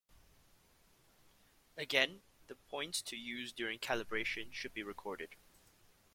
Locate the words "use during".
3.15-3.77